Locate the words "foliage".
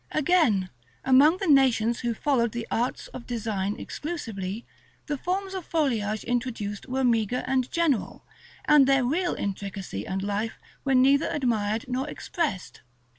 5.63-6.23